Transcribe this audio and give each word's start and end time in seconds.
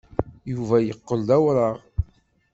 Yuba 0.51 0.77
yeqqel 0.79 1.21
d 1.27 1.29
awraɣ. 1.35 1.77